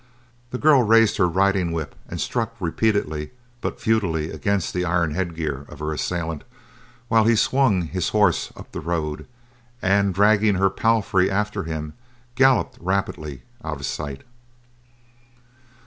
The 0.49 0.57
girl 0.57 0.81
raised 0.81 1.17
her 1.17 1.27
riding 1.27 1.71
whip 1.71 1.93
and 2.09 2.19
struck 2.19 2.55
repeatedly 2.59 3.29
but 3.61 3.79
futilely 3.79 4.31
against 4.31 4.73
the 4.73 4.83
iron 4.83 5.11
headgear 5.13 5.63
of 5.69 5.77
her 5.77 5.93
assailant 5.93 6.43
while 7.07 7.25
he 7.25 7.35
swung 7.35 7.83
his 7.83 8.09
horse 8.09 8.51
up 8.55 8.71
the 8.71 8.79
road, 8.81 9.27
and, 9.79 10.11
dragging 10.11 10.55
her 10.55 10.71
palfrey 10.71 11.29
after 11.29 11.65
him, 11.65 11.93
galloped 12.33 12.79
rapidly 12.81 13.43
out 13.63 13.77
of 13.79 13.85
sight. 13.85 14.23